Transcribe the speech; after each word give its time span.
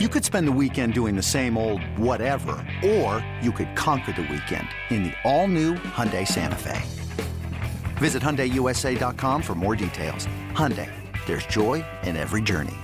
You 0.00 0.08
could 0.08 0.24
spend 0.24 0.48
the 0.48 0.58
weekend 0.60 0.92
doing 0.92 1.14
the 1.14 1.22
same 1.22 1.56
old 1.56 1.80
whatever, 1.96 2.56
or 2.84 3.24
you 3.40 3.52
could 3.52 3.76
conquer 3.76 4.10
the 4.10 4.22
weekend 4.22 4.66
in 4.90 5.04
the 5.04 5.12
all-new 5.22 5.74
Hyundai 5.74 6.26
Santa 6.26 6.56
Fe. 6.56 6.82
Visit 7.98 8.20
HyundaiUSA.com 8.20 9.40
for 9.40 9.54
more 9.54 9.76
details. 9.76 10.26
Hyundai, 10.50 10.90
there's 11.26 11.46
joy 11.46 11.84
in 12.02 12.16
every 12.16 12.42
journey. 12.42 12.74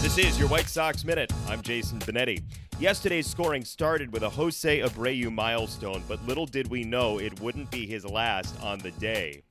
This 0.00 0.18
is 0.18 0.40
your 0.40 0.48
White 0.48 0.68
Sox 0.68 1.04
Minute. 1.04 1.32
I'm 1.46 1.62
Jason 1.62 2.00
Benetti. 2.00 2.42
Yesterday's 2.80 3.28
scoring 3.28 3.64
started 3.64 4.12
with 4.12 4.24
a 4.24 4.28
Jose 4.28 4.80
Abreu 4.80 5.32
milestone, 5.32 6.02
but 6.08 6.20
little 6.26 6.46
did 6.46 6.68
we 6.68 6.82
know 6.82 7.20
it 7.20 7.40
wouldn't 7.40 7.70
be 7.70 7.86
his 7.86 8.04
last 8.04 8.60
on 8.60 8.80
the 8.80 8.90
day. 8.90 9.44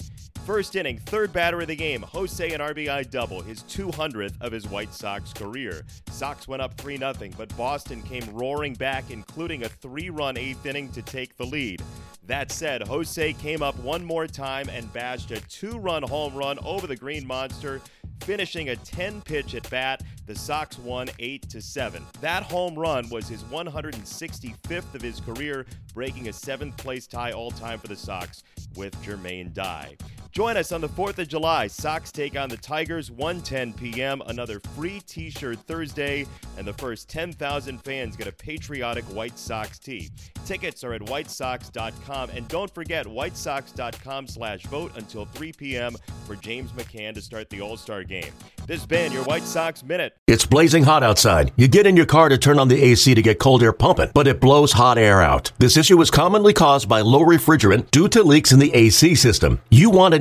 First 0.46 0.76
inning, 0.76 0.98
third 0.98 1.32
batter 1.32 1.62
of 1.62 1.68
the 1.68 1.76
game, 1.76 2.02
Jose 2.02 2.52
an 2.52 2.62
RBI 2.62 3.12
double, 3.12 3.42
his 3.42 3.62
200th 3.64 4.34
of 4.42 4.52
his 4.52 4.68
White 4.68 4.92
Sox 4.92 5.32
career. 5.34 5.84
Sox 6.10 6.48
went 6.48 6.64
up 6.64 6.74
3 6.80 6.98
0, 6.98 7.14
but 7.38 7.56
Boston 7.56 8.02
came 8.02 8.28
roaring 8.34 8.74
back, 8.74 9.12
including 9.12 9.64
a 9.64 9.70
three 9.70 10.10
run 10.10 10.38
eighth 10.38 10.66
inning 10.66 10.90
to 10.94 11.04
take 11.04 11.38
the 11.38 11.46
lead. 11.46 11.84
That 12.26 12.52
said, 12.52 12.88
Jose 12.88 13.34
came 13.34 13.62
up 13.62 13.78
one 13.80 14.04
more 14.04 14.26
time 14.26 14.68
and 14.70 14.92
bashed 14.92 15.30
a 15.30 15.40
two 15.42 15.78
run 15.78 16.02
home 16.02 16.34
run 16.34 16.58
over 16.66 16.88
the 16.88 16.96
Green 16.96 17.26
Monster, 17.26 17.80
finishing 18.22 18.70
a 18.70 18.76
10 18.76 19.22
pitch 19.22 19.54
at 19.54 19.70
bat. 19.70 20.02
The 20.26 20.36
Sox 20.36 20.80
won 20.80 21.10
8 21.20 21.50
to 21.50 21.62
7. 21.62 22.04
That 22.20 22.44
home 22.44 22.74
run 22.74 23.08
was 23.10 23.28
his 23.28 23.44
165th 23.44 24.96
of 24.96 25.02
his 25.02 25.20
career, 25.20 25.68
breaking 25.94 26.30
a 26.30 26.34
seventh 26.34 26.78
place 26.78 27.06
tie 27.06 27.32
all 27.32 27.52
time 27.52 27.78
for 27.78 27.88
the 27.88 27.96
Sox 27.96 28.44
with 28.76 28.96
Jermaine 29.04 29.54
Dye. 29.54 29.98
Join 30.32 30.56
us 30.56 30.72
on 30.72 30.80
the 30.80 30.88
4th 30.88 31.20
of 31.20 31.28
July. 31.28 31.68
Sox 31.68 32.10
take 32.10 32.38
on 32.40 32.48
the 32.48 32.56
Tigers, 32.56 33.10
1:10 33.10 33.76
p.m. 33.76 34.22
Another 34.28 34.62
free 34.76 35.02
T-shirt 35.02 35.60
Thursday, 35.68 36.26
and 36.58 36.66
the 36.66 36.72
first 36.74 37.10
10,000 37.10 37.84
fans 37.84 38.16
get 38.16 38.28
a 38.28 38.32
patriotic 38.32 39.04
White 39.06 39.38
Sox 39.38 39.78
tee. 39.78 40.10
Tickets 40.46 40.86
are 40.86 40.94
at 40.94 41.02
whitesox.com, 41.02 42.30
and 42.30 42.48
don't 42.48 42.74
forget 42.74 43.06
whitesox.com/vote 43.06 44.92
until 44.96 45.26
3 45.26 45.52
p.m. 45.52 45.98
for 46.26 46.38
James 46.38 46.72
McCann 46.72 47.14
to 47.14 47.22
start 47.22 47.50
the 47.50 47.60
All-Star 47.60 48.06
game. 48.06 48.32
This 48.68 48.80
has 48.80 48.88
been 48.88 49.12
your 49.12 49.26
White 49.26 49.44
Sox 49.44 49.84
minute. 49.84 50.16
It's 50.28 50.46
blazing 50.46 50.84
hot 50.86 51.04
outside. 51.04 51.52
You 51.58 51.68
get 51.68 51.86
in 51.86 51.98
your 51.98 52.06
car 52.06 52.30
to 52.30 52.38
turn 52.38 52.58
on 52.58 52.70
the 52.70 52.82
AC 52.82 53.14
to 53.16 53.22
get 53.22 53.38
cold 53.38 53.64
air 53.64 53.74
pumping, 53.74 54.12
but 54.14 54.28
it 54.28 54.40
blows 54.40 54.72
hot 54.72 54.98
air 54.98 55.22
out. 55.22 55.52
This 55.58 55.76
issue 55.76 56.00
is 56.00 56.10
commonly 56.10 56.54
caused 56.54 56.88
by 56.88 57.02
low 57.02 57.20
refrigerant 57.26 57.92
due 57.92 58.08
to 58.08 58.24
leaks 58.24 58.54
in 58.54 58.60
the 58.60 58.74
AC 58.74 59.16
system. 59.16 59.60
You 59.70 59.90
want 59.90 60.21